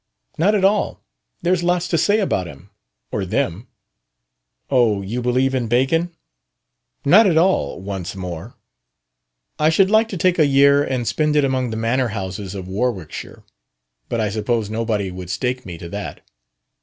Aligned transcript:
"Not 0.39 0.55
at 0.55 0.65
all. 0.65 0.99
There's 1.43 1.61
lots 1.61 1.87
to 1.89 1.95
say 1.99 2.21
about 2.21 2.47
him 2.47 2.71
or 3.11 3.23
them." 3.23 3.67
"Oh, 4.71 5.03
you 5.03 5.21
believe 5.21 5.53
in 5.53 5.67
Bacon!" 5.67 6.11
"Not 7.05 7.27
at 7.27 7.37
all 7.37 7.79
once 7.81 8.15
more. 8.15 8.55
I 9.59 9.69
should 9.69 9.91
like 9.91 10.07
to 10.09 10.17
take 10.17 10.39
a 10.39 10.47
year 10.47 10.83
and 10.83 11.07
spend 11.07 11.35
it 11.35 11.45
among 11.45 11.69
the 11.69 11.77
manor 11.77 12.07
houses 12.17 12.55
of 12.55 12.67
Warwickshire. 12.67 13.43
But 14.09 14.19
I 14.19 14.31
suppose 14.31 14.71
nobody 14.71 15.11
would 15.11 15.29
stake 15.29 15.67
me 15.67 15.77
to 15.77 15.87
that." 15.89 16.21